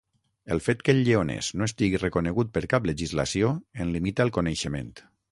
El 0.53 0.59
fet 0.67 0.79
que 0.85 0.93
el 0.95 1.01
lleonès 1.07 1.49
no 1.61 1.67
estigui 1.69 1.99
reconegut 2.03 2.49
per 2.55 2.63
cap 2.71 2.87
legislació 2.91 3.51
en 3.85 3.91
limita 3.97 4.25
el 4.29 4.33
coneixement. 4.39 4.91